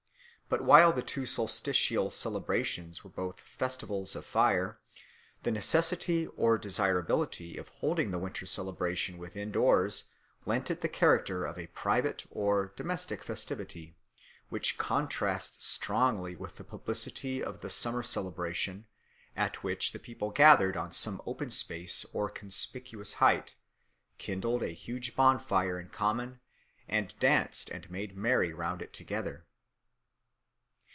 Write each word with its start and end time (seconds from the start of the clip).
But 0.53 0.65
while 0.65 0.91
the 0.91 1.01
two 1.01 1.25
solstitial 1.25 2.11
celebrations 2.11 3.05
were 3.05 3.09
both 3.09 3.39
festivals 3.39 4.17
of 4.17 4.25
fire, 4.25 4.81
the 5.43 5.51
necessity 5.51 6.27
or 6.35 6.57
desirability 6.57 7.55
of 7.55 7.69
holding 7.69 8.11
the 8.11 8.19
winter 8.19 8.45
celebration 8.45 9.17
within 9.17 9.53
doors 9.53 10.09
lent 10.45 10.69
it 10.69 10.81
the 10.81 10.89
character 10.89 11.45
of 11.45 11.57
a 11.57 11.67
private 11.67 12.25
or 12.29 12.73
domestic 12.75 13.23
festivity, 13.23 13.95
which 14.49 14.77
contrasts 14.77 15.65
strongly 15.65 16.35
with 16.35 16.57
the 16.57 16.65
publicity 16.65 17.41
of 17.41 17.61
the 17.61 17.69
summer 17.69 18.03
celebration, 18.03 18.87
at 19.37 19.63
which 19.63 19.93
the 19.93 19.99
people 19.99 20.31
gathered 20.31 20.75
on 20.75 20.91
some 20.91 21.21
open 21.25 21.49
space 21.49 22.05
or 22.11 22.29
conspicuous 22.29 23.13
height, 23.13 23.55
kindled 24.17 24.63
a 24.63 24.73
huge 24.73 25.15
bonfire 25.15 25.79
in 25.79 25.87
common, 25.87 26.41
and 26.89 27.17
danced 27.19 27.69
and 27.69 27.89
made 27.89 28.17
merry 28.17 28.51
round 28.51 28.81
it 28.81 28.91
together. 28.91 29.45